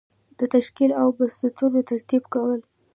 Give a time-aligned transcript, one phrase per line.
[0.39, 2.59] د تشکیل او بستونو ترتیب کول.